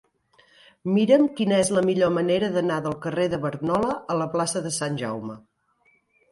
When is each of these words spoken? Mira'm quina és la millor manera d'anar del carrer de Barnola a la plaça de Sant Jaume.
Mira'm 0.95 1.27
quina 1.39 1.59
és 1.65 1.69
la 1.79 1.83
millor 1.89 2.11
manera 2.15 2.49
d'anar 2.57 2.79
del 2.87 2.97
carrer 3.05 3.29
de 3.37 3.43
Barnola 3.47 3.93
a 4.15 4.19
la 4.25 4.31
plaça 4.35 4.67
de 4.67 4.75
Sant 4.83 5.01
Jaume. 5.07 5.41